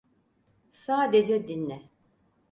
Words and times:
Sadece 0.73 1.47
dinle. 1.47 1.89